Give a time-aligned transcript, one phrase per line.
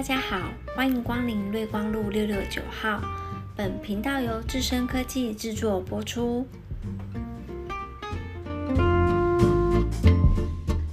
[0.00, 3.02] 大家好，欢迎光临瑞光路六六九号。
[3.54, 6.48] 本频道由智深科技制作播出。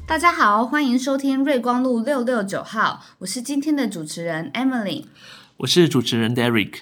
[0.05, 5.05] 大家好，欢迎收听瑞光路六六九号，我是今天的主持人 Emily，
[5.55, 6.79] 我是主持人 Derek。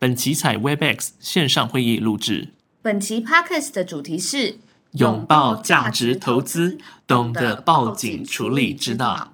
[0.00, 2.48] 本期采 Webex 线上会议录制。
[2.82, 4.56] 本期 Podcast 的主题是
[4.94, 9.32] 拥抱价值投资，懂得报警处理之道。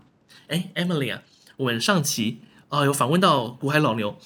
[0.48, 1.22] 哎，Emily 啊，
[1.56, 4.18] 我们上期啊有访问到股海老牛。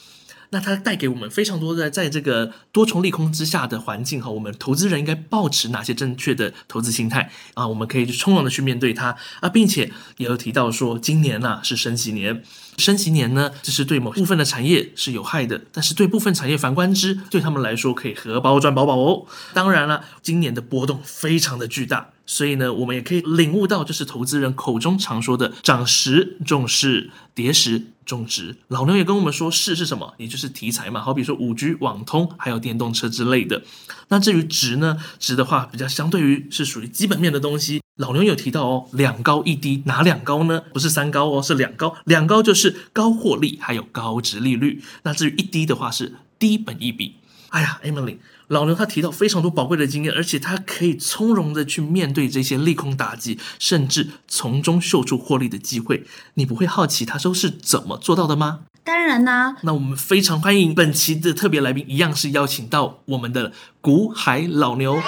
[0.51, 7.69] 那他带给我们非常多的，在这个多重利空之下的环境哈，我们投资人应该保持哪些正确的投资心态啊？
[7.69, 12.43] 我们可以去从容的去面对它啊，并且也有提到说，今年呢是升息年，
[12.79, 19.27] 升级年呢，这是对某部分的产业是有害的，但是对部分产业反观之，对他们来说可以荷包赚饱饱哦。
[19.53, 22.11] 当然了，今年的波动非常的巨大。
[22.31, 28.57] 所以呢，我们也可以领悟到，就是投资人口中常说的“涨时重视，跌时重值”。
[28.69, 30.13] 老牛也跟我们说，势是什么？
[30.19, 33.63] 也就是题材嘛，好比说五 G、网通，还有电动车之类的。
[34.09, 34.99] 那至于值呢？
[35.19, 37.81] 值的话，比较相对于是属于基本面的东西。
[37.99, 40.63] 老牛有提到哦，两高一低，哪两高呢？
[40.73, 41.97] 不是三高哦，是两高。
[42.05, 44.83] 两高就是高获利，还有高值利率。
[45.03, 47.17] 那至于一低的话，是低本一比。
[47.51, 48.19] 哎呀，Emily。
[48.47, 56.05] 老牛他提到非常多宝贵的经验，而且他可以从容的去面对这些利空打击，甚至从中嗅出获利的机会。
[56.35, 58.61] 你不会好奇他都是怎么做到的吗？
[58.85, 59.57] 当然啦。
[59.63, 65.03] 那我们非常欢迎本期的特别来宾，一样是邀请到我们的股海老牛。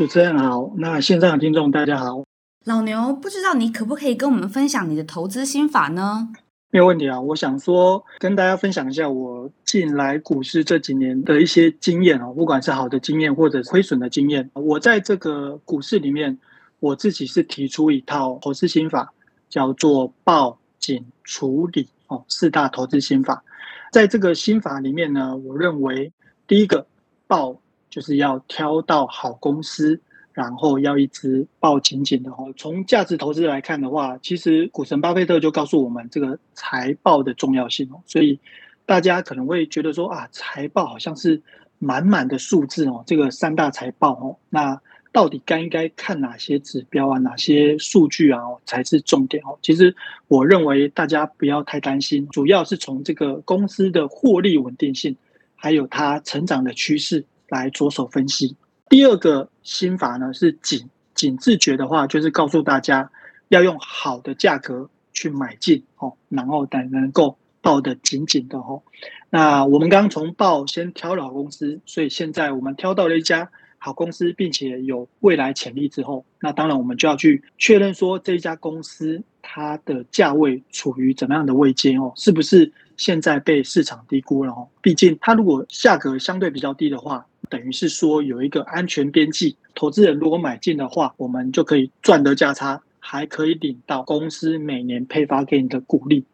[0.00, 2.24] 主持人好，那线上的听众大家好。
[2.64, 6.26] 老牛，不知道你可不可以跟我们分享你的投资心法呢？
[6.70, 14.50] 没有问题啊，我想说跟大家分享一下我进来股市这几年的一些经验哦，不管是好的经验或者亏损的经验。
[14.54, 16.38] 我在这个股市里面，
[16.78, 19.12] 我自己是提出一套投资心法，
[19.50, 23.44] 叫做报警处理哦，四大投资心法。
[23.92, 26.10] 在这个心法里面呢，我认为
[26.46, 26.86] 第一个
[27.26, 30.00] 报就是要挑到好公司。
[30.32, 32.54] 然后要一直抱紧紧的哦。
[32.56, 38.00] 从价值投资来看的话，其实股神巴菲特就告诉我们这个财报的重要性哦。
[38.06, 38.38] 所以
[38.86, 41.42] 大家可能会觉得说啊，财报好像是
[41.78, 44.80] 满满的数字哦，这个三大财报哦，那
[45.12, 49.58] 到底该应该看哪些指标啊，哪些数据啊才是重点哦？
[49.60, 49.94] 其实
[50.28, 55.14] 我认为大家不要太担心，主要是从这个公司的获利稳定性，
[55.56, 58.56] 还有它成长的趋势来着手分析。
[58.88, 63.10] 第二个心法呢是紧紧自觉的话，就是告诉大家
[63.48, 68.82] 要用好的价格去买进哦，然后等能够抱得紧紧的哦。
[69.28, 84.68] 那我们刚刚从报先挑了好公司，所以现在我们挑到了一家好公司，并且有未来潜力之后，那当然我们就要去确认说这一家公司它的价位处于怎么样的位阶哦，是不是现在被市场低估了哦？
[84.82, 87.26] 毕竟它如果价格相对比较低的话。
[87.48, 96.24] 等于是说有一个安全边际，投资人如果买进的话，我们就可以赚得价差，还可以领到公司每年配发给你的股利。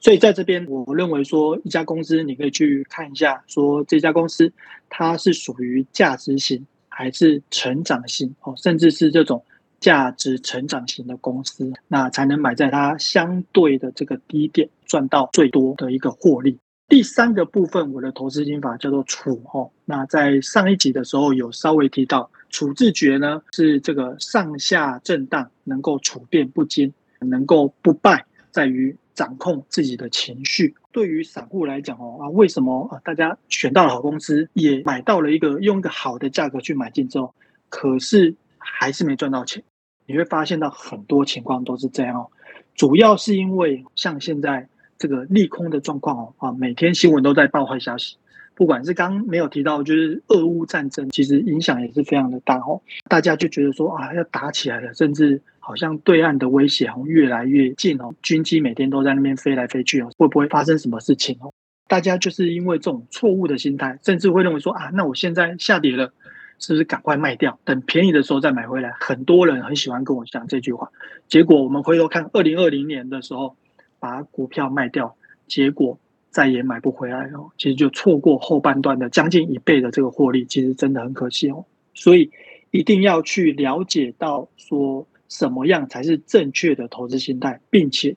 [0.00, 4.52] 所以在这边，我认为说一家公司你可以去看一下，说这家公司
[4.90, 9.42] 它是属于价值型还是成长型哦，甚至是这种
[9.86, 16.58] 价值成长型的公司，那才能买在它相对的这个低点，赚到最多的一个获利。
[16.88, 19.70] 第三个部分，我的投资心法叫做处哦。
[19.84, 30.74] 那在上一集的时候有稍微提到，处置诀呢是这个上下震荡能够处变不惊，能够不败，在于掌控自己的情绪。
[30.90, 37.32] 对于散户来讲哦啊，为什么啊大家选到了好公司，也买到了一个用一个好的价格去买进之后，
[37.68, 39.62] 可是还是没赚到钱？
[40.06, 42.30] 你会发现到很多情况都是这样哦，
[42.74, 44.68] 主要是因为像现在。
[44.98, 48.16] 这个利空的状况哦啊，每天新闻都在报坏消息，
[48.54, 52.80] 不管是刚没有提到，就是俄乌战争，其实影响也是非常的大哦。
[53.06, 61.52] 大家就觉得说啊，要打起来了，甚至好像对岸的威胁哦越来越近哦，军机每天都在那边飞来飞去哦，会不会发生什么事情哦？
[61.88, 66.10] 大家就是因为这种错误的心态，甚至会认为说啊，那我现在下跌了，
[66.58, 68.92] 是不是赶快卖掉，等便宜的时候再买回来？
[69.00, 70.90] 很多人很喜欢跟我讲这句话，
[71.28, 73.56] 结果我们回头看二零二零年的时候。
[73.98, 75.16] 把股票卖掉，
[75.48, 75.98] 结果
[76.28, 77.50] 再也买不回来了。
[77.56, 81.64] 其实就错过后半段的将近一倍的这个获利，其实真的很可惜哦。
[81.94, 82.30] 所以
[82.70, 88.14] 一定要去了解到说什么样才是正确的投资心态，并且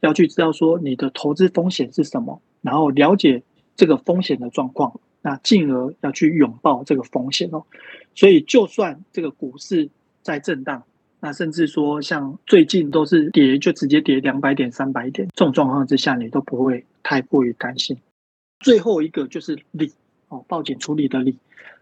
[0.00, 3.42] 要去知道说你的投资风险是什么，然后了解
[3.74, 7.64] 这个风险的状况，那进而要去拥抱这个风险哦。
[8.14, 9.88] 所以就算这个股市
[10.20, 10.82] 在震荡，
[11.20, 17.96] 那甚至说像最近都是跌就直接跌两百点、三百点这种状况之下，你都不会太过于担心。
[18.60, 19.90] 最后一个就是理
[20.28, 21.38] 哦，报警处理的理。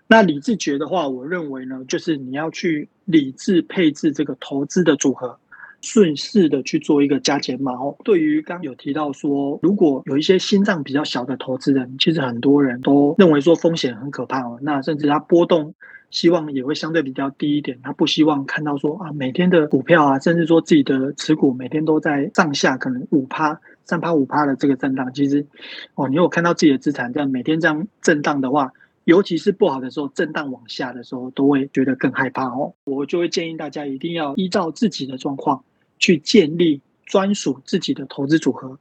[0.07, 5.39] 那理智觉的话，我认为呢，就是你要去理智配置这个投资的组合。
[5.83, 7.97] 顺势的去做一个加减码哦。
[8.05, 14.59] 对于刚有提到说，如果有一些心脏比较小的投资人，其实很多人都认为说风险很可怕哦。
[14.63, 15.75] 那甚至他波动
[16.11, 25.13] 希望也会相对比较低一点，他不希望看到说啊每天的股票啊，甚至说自己的持股每天都在上下可能五趴、三趴、五趴的这个震荡。
[25.15, 25.47] 其实
[25.95, 28.73] 哦，你有看到自己的资产这样每天这样震荡的话，
[29.05, 32.75] 尤其是不好的时候，震荡往下的时候，都会觉得更害怕哦。
[32.85, 35.65] 我就会建议大家一定要依照自己的状况。
[36.01, 38.77] 去建立专属自己的投资组合，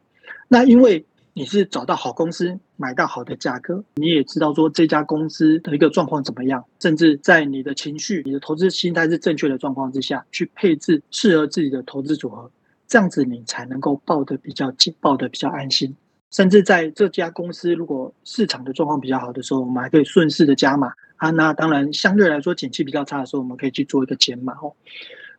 [0.47, 12.49] 那因为你是找到好公司，买到好的价格，你也知道说这家公司的一个状况怎么样，甚至在你的情绪、你的投资心态是正确的状况之下去配置适合自己的投资组合，
[12.87, 15.95] 这样子你才能够抱得比较紧，抱得比较安心。
[16.31, 21.31] 甚至在这家公司如果市场的状况比较好的时候，我们还可以顺势的加码啊。
[21.31, 24.73] 那当然相对来说景气比较差的时候，我们可以去做一个减码哦。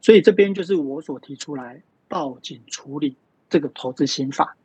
[0.00, 3.17] 所以这边就是我所提出来报警处理
[3.49, 4.56] 这个投资心法。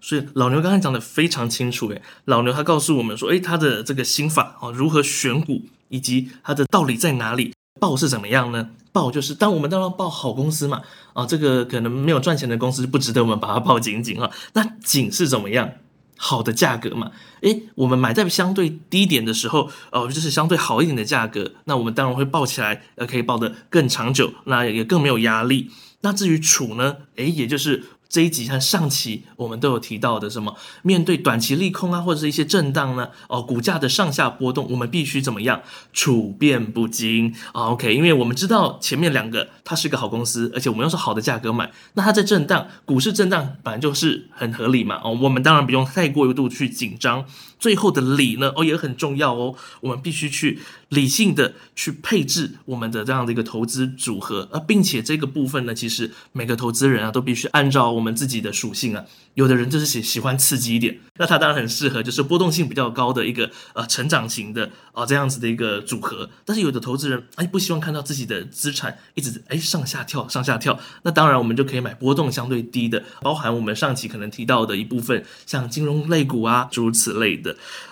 [0.00, 7.52] 所以老牛刚才讲的非常清楚，诶，老牛他告诉我们说，诶，他的这个心法啊，如何选股，以及他的道理在哪里？
[7.80, 8.70] 报是怎么样呢？
[8.92, 10.82] 报就是当我们当然报好公司嘛，
[11.12, 14.30] 啊，这个可能没有赚钱的公司不值得我们把它报紧紧啊。
[14.54, 15.70] 那紧是怎么样？
[16.18, 17.10] 好的价格嘛，
[17.40, 25.70] 诶，我们买在相对低点的时候，哦，就是相对好一点的价格，那我们当然会抱起来，呃，可以抱得更长久，那也更没有压力。
[26.02, 27.84] 那至于储呢，诶，也就是。
[28.08, 33.10] 这一集和上期我们都有提到的，什么面对短期利空啊，或者是一些震荡呢？
[33.28, 35.60] 哦，股价的上下波动，我们必须怎么样
[35.92, 45.00] 处变不惊啊？OK，因为我们知道前面两个它是一个好公司，而且我们又是好的价格买，那它在震荡，股市震荡本来就是很合理嘛。
[45.04, 47.26] 哦，我们当然不用太过度去紧张。
[47.58, 59.04] 最后的理呢，哦也很重要哦，我们必须去理性的去配置我们的这样的一个投资组合啊，并且这个部分呢，其实每个投资人啊都必须按照我们自己的属性啊。
[59.34, 66.28] 有的人就是喜喜欢刺激一点，那他当然很适合，就是波动性比较高的一个呃成长型的啊这样子的一个组合。
[66.44, 77.47] 但是有的投资人哎不希望看到自己的资产一直哎上下跳上下跳，那当然我们就可以买波动相对低的，包含我们上期可能提到的一部分像金融类股啊诸如此类的。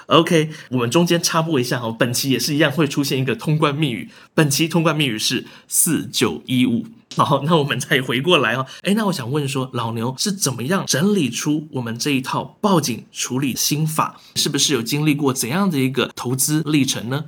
[0.06, 6.86] OK，我们中间插播一下哦，本期也是一样会出现一个通关密语，本期通关密语是四九一五。
[7.16, 8.66] 好，那我们再回过来哦。
[8.82, 14.20] 哎，那我想问说，老牛是怎么样整理出我们这一套报警处理心法？
[14.34, 17.24] 是不是有经历过怎样的一个投资历程呢？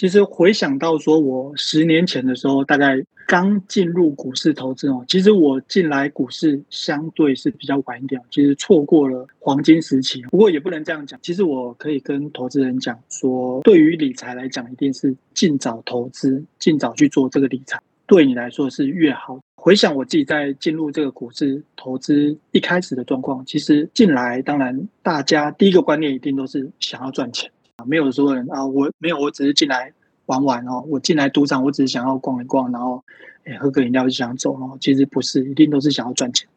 [0.00, 5.04] 其实回想到说，我十年前的时候，大概刚进入股市投资哦。
[5.06, 10.22] 其实我进来股市相对是比较晚一点，其实错过了黄金时期。
[10.30, 17.78] 不过也不能这样讲，其实我可以跟投资人讲说，对于理财来讲，一定是尽早投资，尽早去做这个理财。
[18.06, 19.38] 对你来说是越好。
[19.56, 27.50] 回想我自己在进入这个股市投资一开始的状况，其实进来当然大家第一个观念一定都是想要赚钱，
[27.86, 29.92] 没有说人啊，我没有，我只是进来
[30.26, 33.04] 玩玩哦，我进来赌场，我只是想要逛一逛，然后
[33.44, 34.76] 诶喝个饮料就想走哦。
[34.80, 36.48] 其实不是，一定都是想要赚钱。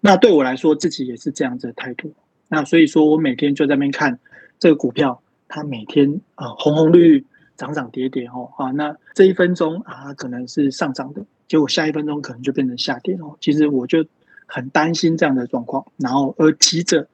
[0.00, 2.12] 那对我来说，自己也是这样子的态度。
[2.48, 4.18] 那所以说我每天就在那边看
[4.58, 7.26] 这个股票，它每天啊红红绿绿。
[7.58, 13.36] 涨涨跌跌哦，啊，那这一分钟啊，可能是上涨的，结果下一分钟可能就变成下跌哦。
[13.40, 14.06] 其实我就
[14.46, 17.08] 很担心这样的状况，然后而急着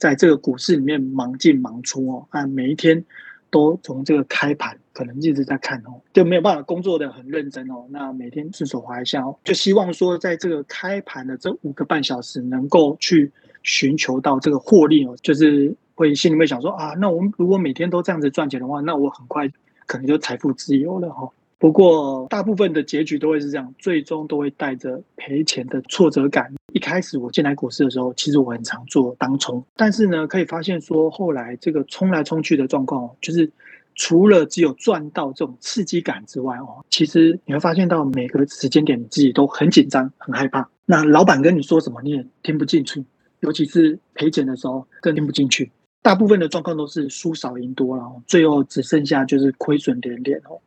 [0.00, 3.04] 在这个股市里面忙进忙出哦，啊，每一天
[3.50, 7.86] 都从这个开盘可能一直在看哦，就没有办法工作的很认真哦。
[7.90, 13.30] 那每天顺手滑一下哦，就希望说在这个开盘的这五个半小时能够去
[13.62, 19.48] 寻求到这个获利哦，就是会心里面想说啊，那我们如果每天都这样子赚钱的话，那我很快。
[19.86, 21.28] 可能就财富自由了哈，
[21.60, 26.50] 不过大部分的结局都会是这样，最终都会带着赔钱的挫折感。
[26.72, 33.52] 一开始我进来股市的时候，其实我很常做当冲，但是呢，可以发现说后来这个冲来冲去的状况，就是
[33.94, 40.66] 除了只有赚到这种刺激感之外哦，其实你会发现到每个时间点你自己都很紧张、很害怕。
[40.86, 43.04] 那老板跟你说什么你也听不进去，
[43.40, 45.70] 尤其是赔钱的时候更听不进去。
[46.00, 50.58] 大部分的状况都是输少赢多了，最后只剩下就是亏损连连哦，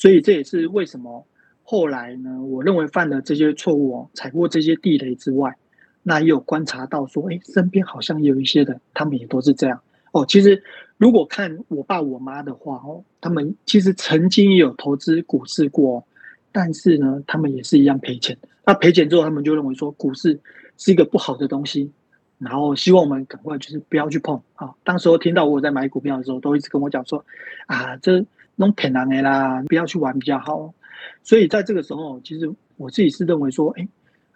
[0.00, 1.26] 所以这也是为什么
[1.62, 2.42] 后来呢？
[2.42, 5.54] 我认为犯了这些错误哦，踩过这些地雷之外，
[6.02, 9.78] 那也有观察到说，哎，身边好像有一些人，他们也都是这样
[10.12, 10.24] 哦。
[10.26, 10.62] 其实
[10.96, 16.02] 如果看我爸我妈的话哦，他们其实曾经也有投资股市过，
[16.50, 20.40] 但是呢，他们也是一样赔钱，那赔钱之后，他们就认为说股市
[20.78, 21.92] 是一个不好的东西，
[22.38, 24.70] 然后希望我们赶快就是不要去碰啊。
[24.82, 27.22] 当时候听到我在买股票的时候，都一直跟我讲说
[27.66, 28.24] 啊，这
[28.60, 30.74] 弄骗人的啦，不要去玩比较好。
[31.22, 33.88] 所以在这个时候，其实我自己是认为说，哎，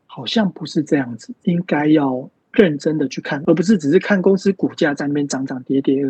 [0.07, 6.03] 好像不是这样子，应该要认真的去看，而不是只是看公司股价在那边涨涨跌跌，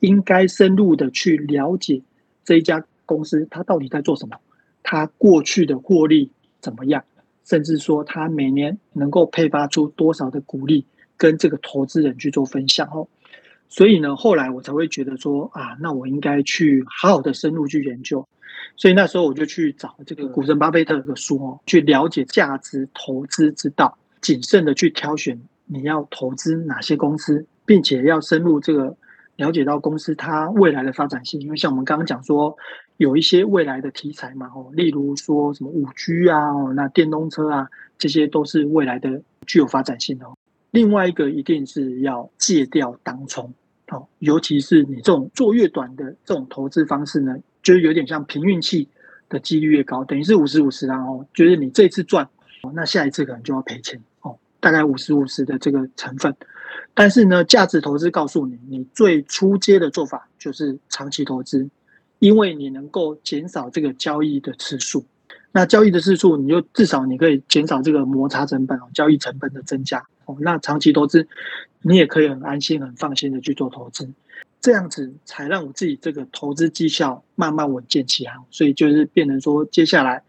[0.00, 2.02] 应该深入的去了解
[2.44, 4.36] 这一家公司它到底在做什么，
[4.82, 7.02] 它过去的获利怎么样。
[7.46, 10.84] 甚至说，它每年能够配发出多少的股利，
[11.16, 13.08] 跟这个投资人去做分享哦。
[13.68, 18.26] 所以呢，后来我才会觉得说啊，那我应该去好好的深入去研究。
[18.76, 28.96] 所以那时候我就去找这个股神巴菲特的书，去了解价值投资之道，谨慎的去挑选你要投资哪些公司，并且要深入这个
[29.36, 31.40] 了解到公司它未来的发展性。
[31.40, 32.56] 因为像我们刚刚讲说。
[32.98, 36.38] 有一些未来的题材嘛，哦，例如说什么五 G 啊，
[36.74, 37.68] 那电动车啊，
[37.98, 40.24] 这些都是未来的具有发展性的。
[40.70, 43.52] 另外一个一定是要戒掉当冲，
[43.88, 48.88] 哦，尤其是你这种做越短的这种投资方式呢，就是有点像凭运气
[49.28, 52.28] 的几率越高，等于是五十五十啊，哦，就是你这次赚，
[52.62, 56.34] 哦那下一次可能就要赔钱哦，大概五十五十的这个成分。
[56.94, 61.68] 但是呢，价值投资告诉你，你最初阶的做法就是长期投资。
[62.18, 65.04] 因为你能够减少这个交易的次数，
[65.52, 70.36] 那交易的次数，你就至少你可以减少这个摩擦成本哦，交易成本的增加哦。
[70.40, 71.26] 那长期投资，
[71.82, 74.08] 你也可以很安心、很放心的去做投资，
[74.60, 78.34] 这样子才让我自己这个投资绩效慢慢稳健起来。
[78.50, 80.22] 所以就是变成说，接下来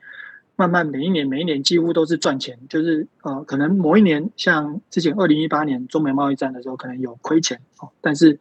[0.56, 8.40] 慢慢每一年、每一年几乎都是赚钱，就是呃，可能某一年像之前二零一八年中美贸易战的时候，可能有亏钱哦，但是。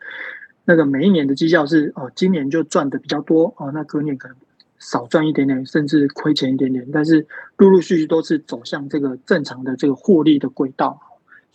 [0.68, 4.36] 那个每一年的绩效是哦，今年就赚的比较多哦，那隔年可能
[4.80, 7.24] 少赚一点点，甚至亏钱一点点，但是
[7.56, 11.00] 陆陆续续都是走向这个正常的这个获利的轨道，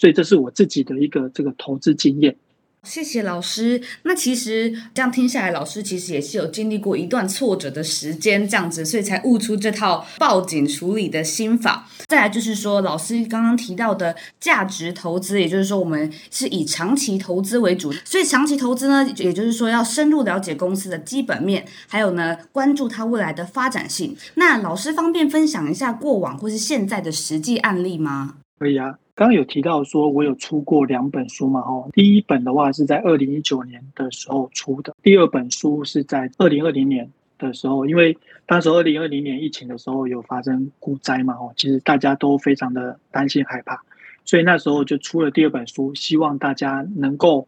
[0.01, 2.35] 所以这是我自己的一个这个投资经验。
[2.81, 3.79] 谢谢老师。
[4.01, 11.87] 那其实这样听下来，老师其实也是有经历过一段挫折的时间，这样子，所以才悟出这套报警处理的心法。
[12.07, 24.17] 再来就是说，老师刚刚提到的价值投资，也就是说，我们是以长期投资为主，所以长期投资呢，也就是说要深入了解公司的基本面，还有呢，关注它未来的发展性。
[24.33, 28.37] 那老师方便分享一下过往或是现在的实际案例吗？
[28.57, 28.97] 可以啊。
[29.13, 31.59] 刚刚有提到说，我有出过两本书嘛？
[31.59, 41.33] 哦，第一本的话是在二零一九年的时候出的，第二本书是在二零二零年的时候，因为当时二零二零年疫情的时候有发生股灾嘛？
[41.35, 43.81] 哦，其实大家都非常的担心害怕，
[44.23, 47.47] 所以那时候就出了第二本书，希望大家能够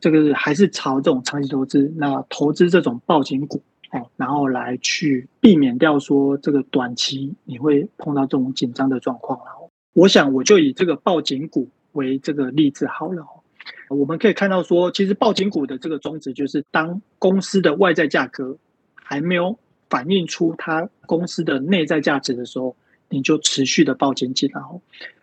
[0.00, 9.55] 这个还是朝这种长期投资，那投资这种报警股哦，然后来去避免掉说这个短期你会碰到这种紧张的状况然后。
[9.96, 13.24] 我想，我就以这个报警股为这个例子好了。
[13.88, 18.58] 我们可以看到说，其实报警股的这个宗旨就是，当公司的外在价格
[18.92, 22.76] 还没有反映出它公司的内在价值的时候，
[23.08, 24.60] 你就持续的报警进来。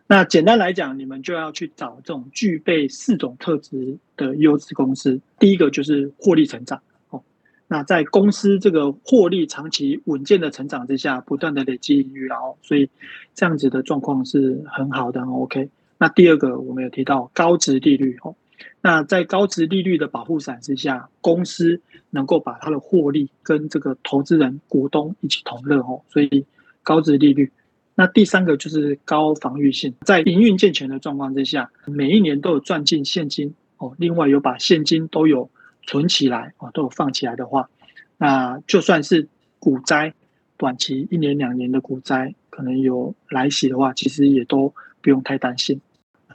[0.07, 5.21] 那简单来讲，你们就要去找这种具备四种特质的优质公司。
[5.37, 6.81] 第一个就是获利成长。
[7.73, 12.87] 那在公司这个获利长期稳健的成长之下，不断的累积盈余，然后所以
[13.33, 15.67] 这样子的状况是很好的，OK。
[15.97, 18.35] 那第二个我们有提到高值利率哦，
[18.79, 26.45] 那在高值利率的保护伞之下，公司能够把它的获利跟这个投资人股东一起同乐哦，所以
[26.83, 27.51] 高值利率。
[27.95, 35.49] 那第三个就是高防御性，在营运健全的状况之下，每一年都有赚进现金哦，另外有把现金都有。
[35.85, 37.69] 存起来啊，都有放起来的话，
[38.17, 39.27] 那就算是
[39.59, 40.13] 股灾，
[40.57, 45.81] 短期一年两年的股灾可能有来袭的话，其实也都不用太担心。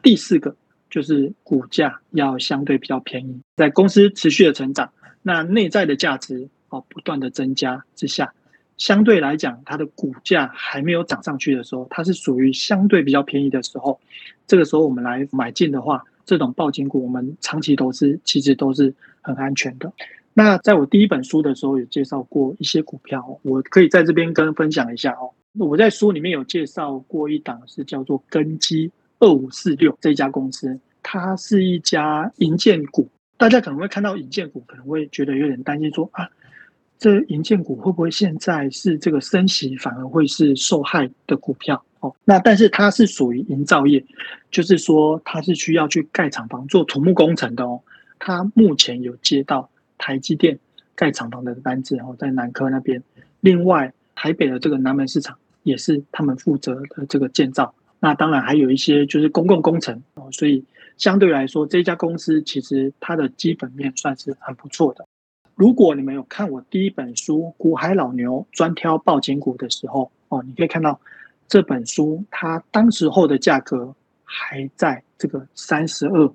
[0.02, 0.54] 第四个
[0.90, 8.32] 就是股价要相对比较便宜，在公司持续的成长，那内在的价值哦不断的增加之下，
[8.76, 13.98] 相对来讲它的股价还没有涨上去的时候，它是属于相对比较便宜的时候，
[14.46, 16.04] 这个时候我们来买进的话。
[16.28, 19.90] 这种报警股，我们长期投资其实都是很安全的。
[20.34, 25.32] 那在我第一本书的时候有介绍过一些股票，我可以在这边跟分享一下哦。
[25.58, 33.08] 我在书里面有介绍过一档是叫做根基二五四六这家公司，它是一家银建股。
[33.38, 36.28] 大家可能会看到银建股，可能会觉得有点担心，说啊。
[36.98, 42.14] 这银建股会不会现在是这个升息反而会是受害的股票哦？
[42.24, 44.04] 那但是它是属于营造业，
[44.50, 47.80] 就是说它是需要去盖厂房做土木工程的哦。
[48.18, 50.58] 它目前有接到台积电
[50.96, 53.00] 盖厂房的单子，然后在南科那边。
[53.40, 57.72] 另外台北的这个南门市场也是他们负责的这个建造。
[58.00, 60.64] 那当然还有一些就是公共工程哦，所以
[60.96, 65.06] 相对来说，这家公司其实它的基本面算是很不错的。
[65.58, 71.00] 如果你们有看我第一本书《股海老牛专挑报警股》的时候哦，你可以看到
[71.48, 76.32] 这本书它当时候的价格还在这个三十二、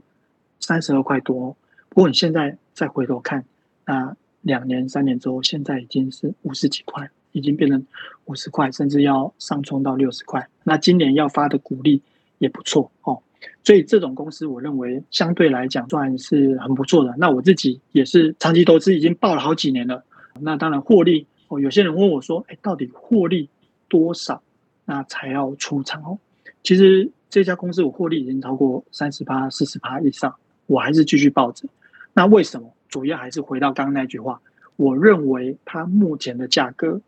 [0.60, 1.56] 三十二块多。
[1.88, 3.46] 不过你现在再回头看，
[3.86, 7.10] 那两年、三年之后，现在已经是五十几块。
[7.32, 7.84] 已经变成
[8.26, 10.48] 五十块，甚至要上冲到六十块。
[10.64, 12.00] 那今年要发的股利
[12.38, 13.24] 也不错哦，
[13.64, 17.14] 所以这种公司我认为相对来讲算是很不错的。
[17.18, 20.04] 那我自己也是长期投资，已经报了好几年了。
[20.40, 23.50] 那当然获利哦，有些人问我说：“哎，到底获利
[23.88, 24.42] 多少
[24.86, 26.18] 那才要出场哦？”
[26.64, 30.36] 其实这家公司我获利已经超过三十八、四十八以上，
[30.66, 31.68] 我还是继续抱着。
[32.14, 32.74] 那为什么？
[32.90, 34.42] 主要还是回到刚刚那句话，
[34.76, 37.02] 我认为它目前的价格。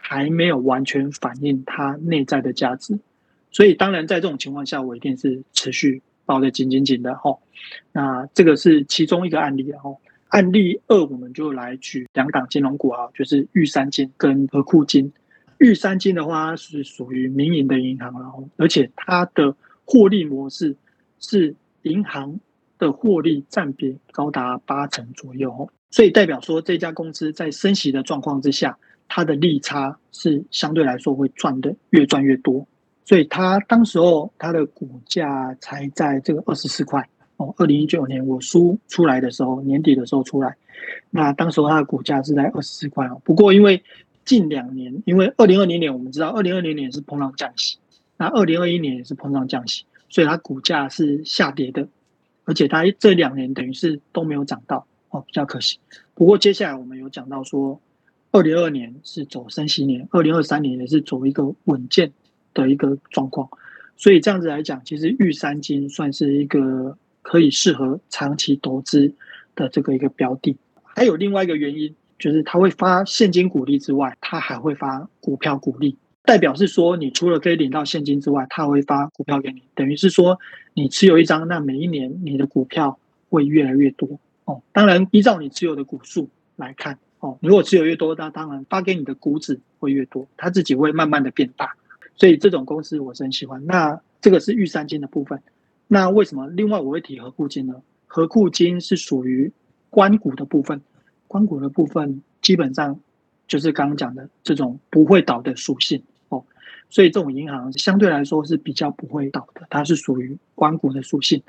[0.00, 2.98] 还没有完全反映它内在的价值，
[3.50, 7.36] 所以当然在这种情况下，我一定是持续抱得紧紧紧的哈。
[7.92, 9.94] 那这个是其中一个案例哈。
[10.28, 15.12] 案例二，我们就来举两档金融股啊，就是玉山金跟和库金。
[15.58, 20.76] 玉山金的话是属于民营的银行，然后而且它的获利模式
[21.18, 22.38] 是银行
[22.78, 28.78] 的获利占比高达八成左右，所以代表说这家公司在升息的状况之下。
[29.10, 32.68] 它的利差是相对来说会赚的越赚越多，
[33.08, 37.54] 所以它当时候它的股价才在这个二十四块哦。
[37.56, 40.54] 二零一九年我书出来的时候，年底的时候出来，
[41.08, 43.18] 那当时候它的股价是在二十四块哦。
[43.24, 43.82] 不过因为
[44.26, 47.78] 近两年，因为二零二零年我们知道二零二零年是膨胀降息，
[48.18, 51.88] 那二零二一年也是膨胀降息，所以它股价是下跌的，
[52.44, 55.78] 而且它这两年等于是都没有涨到哦，比较可惜。
[56.14, 57.80] 不过接下来我们有讲到说。
[58.30, 62.12] 二零二年是走升息年，二零二三年也是走一个稳健
[62.62, 63.48] 的一个状况，
[63.96, 69.14] 所以这样子来讲，其实玉山金算是一个可以适合长期投资
[69.54, 70.56] 的这个一个标的。
[70.82, 80.38] 还有另外一个原因，就是它会发现金股利之外，它还会发股票股利，代表是说，你除了可以领到现金之外，它会发股票给你，等于是说，
[80.74, 82.98] 你持有一张，那每一年你的股票
[83.30, 84.60] 会越来越多哦。
[84.72, 86.98] 当然，依照你持有的股数来看。
[87.20, 91.74] 哦，如果持有越多，那当然发给你的股指会越多，它自己会慢慢的变大，
[92.18, 93.64] 所以这种公司我是很喜欢。
[93.64, 95.40] 那这个是玉山金的部分，
[95.86, 97.80] 那为什么另外我会提和库金呢？
[98.06, 99.50] 和库金是属于
[99.88, 100.80] 关股的部分，
[101.28, 102.98] 关股的部分基本上
[103.46, 106.44] 就是刚刚讲的这种不会倒的属性哦，
[106.90, 111.40] 所以这种银行相对来说是比较不会倒的，它是属于关股的属性，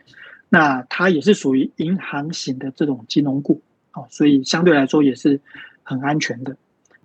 [0.50, 3.62] 那它也是属于银行型的这种金融股。
[3.94, 5.40] 哦，所以相对来说也是
[5.82, 6.56] 很安全的。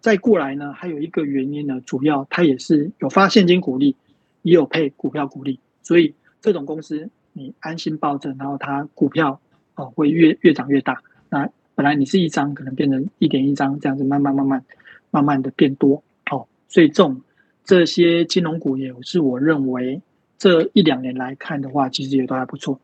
[0.04, 3.96] 再过来呢，还有一个原因呢，主要它也是有发现金股利，
[4.42, 9.40] 也有配股票股利，所以这种公司你安心抱着，然后它股票
[9.76, 11.02] 哦会越越涨越大。
[11.30, 14.62] 那本来你是一张，可能变成一点一张这样子，慢慢慢慢
[15.10, 16.02] 慢慢的变多。
[16.30, 17.22] 哦，所以这种
[17.64, 20.02] 这些金融股也是我认为
[20.36, 22.78] 这一两年来看的话，其实也都还不错。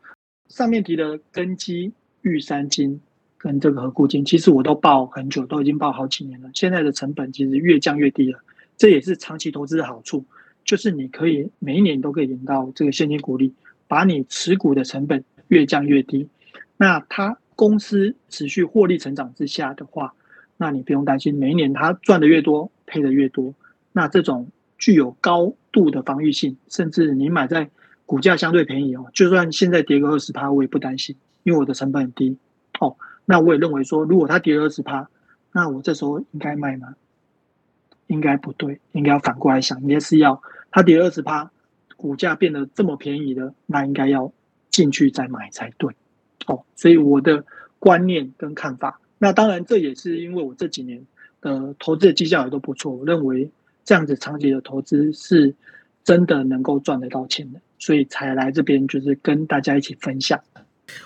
[0.49, 3.03] 上面提的根基玉山金。
[3.43, 6.51] 跟这个和固金，其实我都报很久，都已经报好几年了。
[6.53, 8.39] 现在的成本其实越降越低了，
[8.77, 10.27] 这也是长期投资的好处，
[10.63, 13.55] 就是你可以每一年都可以领到这个现金股利，
[13.89, 16.29] 把你持股的成本越降越低。
[16.77, 20.13] 那它公司持续获利成长之下的话，
[20.59, 23.55] 那你不用担心，每一年它赚的越多，配的越多。
[23.93, 27.71] 那这种具有高度的防御性，甚至你买在
[28.05, 32.37] 股价相对便宜哦，就算现在跌个二十趴，我也不担心，因为我的成本很低
[32.81, 32.97] 哦。
[33.31, 35.09] 那我也认为说，如果它跌二十趴，
[35.53, 36.97] 那我这时候应该卖吗？
[38.09, 41.49] 应该不对，应该要反过来想，应该是要它跌二十趴，
[41.97, 44.33] 股价变得这么便宜的，那应该要
[44.69, 45.95] 进去再买才对。
[46.47, 47.45] 哦，所以我的
[47.79, 51.01] 观念跟看法，那当然这也是因为我这几年
[51.41, 53.49] 的投资的绩效也都不错，我认为
[53.85, 55.55] 这样子长期的投资是
[56.03, 60.41] 真的能够赚得到钱的，所以才来这边就是跟大家一起分享。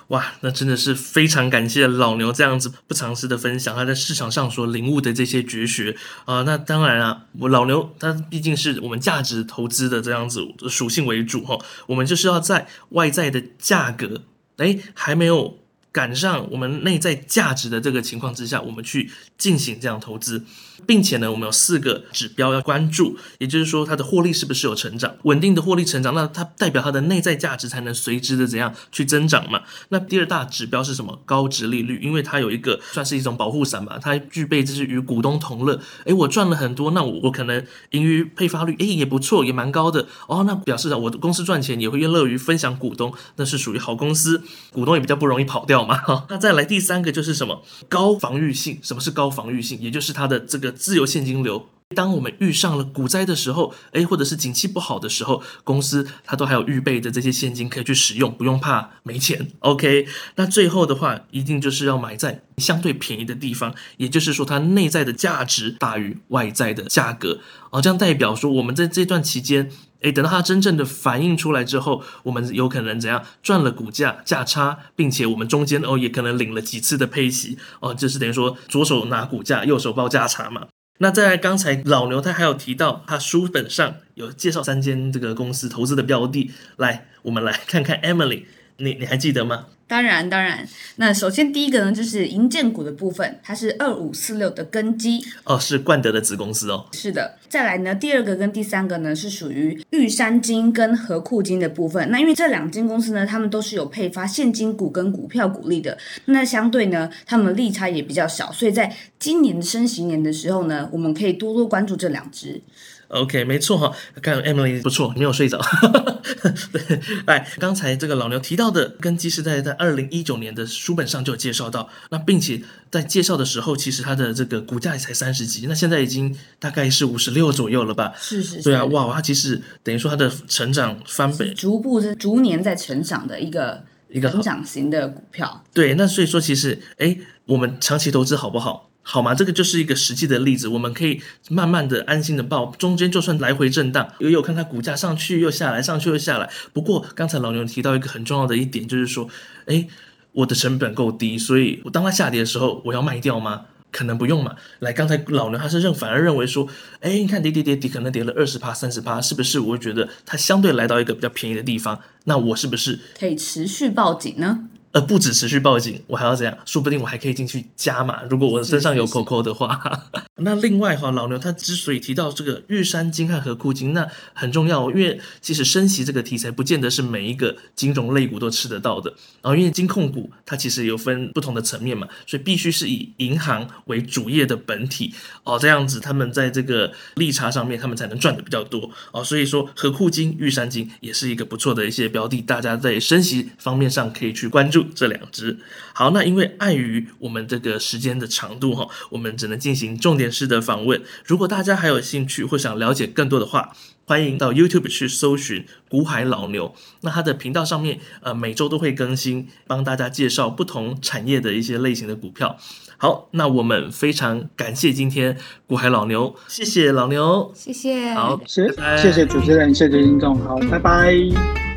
[0.08, 6.42] 哇，那真的是非常感谢老牛这样子不尝试的分享，他在市场上所领悟的这些绝学啊。
[6.42, 14.22] 那当然啊，我老牛他毕竟是我们价值投资的这样子属性为主哈，我们就是要在外在的价格
[14.58, 15.58] 哎还没有
[15.94, 20.44] 赶上我们内在价值的这个情况之下，我们去进行这样投资，
[20.84, 29.62] 并且呢，我们有四个指标要关注，也就是说它的获利是不是有成长，稳定的获利成长，那它代表它的内在价值才能随之的怎样去增长嘛？
[29.90, 31.20] 那第二大指标是什么？
[31.24, 45.83] 高值利率，因为它有一个算是一种保护伞吧，它具备就是与股东同乐，诶，我赚了很多，那我我可能盈余配发率诶也不错，也蛮高的哦，那表示啊我的公司赚钱也会越乐于分享股东，那是属于好公司，股东也比较不容易跑掉。
[45.88, 48.78] 好，那再来第三个就是什么高防御性？
[48.82, 49.78] 什么是高防御性？
[49.80, 51.66] 也就是它的这个自由现金流。
[51.94, 59.48] 当我们遇上了股灾的时候，诶，或者是景气不好的时候，公司它都还有预备的这些现金可以去使用，不用怕没钱。
[59.60, 67.38] OK，那最后的话，一定就是要买在相对便宜的地方，也就是说它内在的价值大于外在的价格。
[67.70, 69.70] 哦，这样代表说我们在这段期间。
[70.00, 80.66] 诶，等到它真正的反映出来之后，我们有可能怎样赚了股价价差，并且我们中间哦也可能领了几次的配息哦，就是等于说左手拿股价，右手报价差嘛。
[80.98, 88.44] 那在刚才老牛他还有提到，他书本上有介绍三间这个公司投资的标的，来，我们来看看 Emily，
[88.76, 89.66] 你你还记得吗？
[89.86, 90.66] 当然，当然。
[90.96, 96.86] 那首先第一个呢，就是银建股的部分，它是二五四六的根基哦，是冠德的子公司哦。
[96.92, 97.36] 是的。
[97.48, 102.10] 再来呢，第二个跟第三个呢，是属于玉山金跟和库金的部分。
[102.10, 112.62] 那因为这两间公司呢，他们都是有配发现金股跟股票股利的，那相对呢，他们利差也比较小，所以在今年的升息年的时候呢，我们可以多多关注这两只。
[113.08, 115.60] OK，没错哈，看 Emily 不错，没有睡着。
[116.72, 128.12] 对，哎，刚才这个老牛提到的根基是在在二零一九年的书本上就有介绍到，那并且在介绍的时候，其实它的这个股价也才三十几，那现在已经大概是五十六左右了吧？
[128.18, 128.62] 是是。
[128.62, 135.64] 对啊，哇，它其实等于说它的成长翻倍，逐步是逐年在成长的一个一个成长型的股票。
[135.72, 138.90] 对，那所以说其实，哎，我们长期投资好不好？
[139.06, 139.34] 好吗？
[139.34, 146.50] 这个就是一个实际的例子，我们可以慢慢的、安心的报，中间就算来回震荡，也有看它股价上去又下来，上去又下来。
[146.72, 149.28] 不过刚才老牛提到一个很重要的一点，就是说，
[149.66, 149.86] 哎，
[150.32, 153.66] 我的成本够低，所以我当它下跌的时候，我要卖掉吗？
[153.92, 154.56] 可能不用嘛。
[154.80, 156.66] 来，刚才老牛他是认反而认为说，
[157.00, 159.60] 哎，你看跌跌跌跌，可能跌了二十趴、三十趴，是不是？
[159.60, 164.68] 我会觉得它相对来到一个比较便宜的地方，那我是不是可以持续报警呢？
[164.94, 166.56] 呃，不止持续报警，我还要怎样？
[166.64, 168.22] 说不定我还可以进去加码。
[168.30, 179.12] 如果我身上有扣扣的话， 那另外哈，老牛他之所以提到这个玉山金和和库金，那很重要，因为其实升息这个题材不见得是每一个金融类股都吃得到的。
[179.42, 189.24] 然后因为金控股它其实有分不同的层面嘛，所以必须是以银行为主业的本体哦，这样子他们在这个利差上面他们才能赚的比较多哦。
[189.24, 194.83] 所以说和库金、玉山金也是一个不错的一些标的，大家在升息方面上可以去关注。
[194.94, 195.58] 这两只
[195.92, 201.00] 好，那因为碍于我们这个时间的长度哈，我们只能进行重点式的访问。
[201.24, 203.72] 如果大家还有兴趣或想了解更多的话，
[204.06, 206.74] 欢迎到 YouTube 去搜寻“古海老牛”。
[207.02, 212.58] 那他的频道上面呃每周都会更新，帮大家介绍不同产业的一些类型的股票。
[212.98, 221.73] 好，那我们非常感谢今天古海老牛，谢谢老牛，谢谢，好，谢谢谢主持人，谢谢听众，好，拜拜。